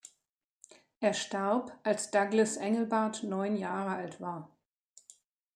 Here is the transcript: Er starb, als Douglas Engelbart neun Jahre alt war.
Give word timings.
Er 0.99 1.13
starb, 1.13 1.77
als 1.83 2.09
Douglas 2.09 2.57
Engelbart 2.57 3.21
neun 3.21 3.55
Jahre 3.55 3.91
alt 3.97 4.19
war. 4.19 4.49